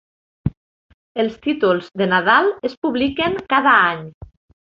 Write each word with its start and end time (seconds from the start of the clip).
Els 1.23 1.35
títols 1.43 1.91
de 2.03 2.07
Nadal 2.15 2.49
es 2.71 2.77
publiquen 2.87 3.39
cada 3.55 3.77
any. 3.93 4.05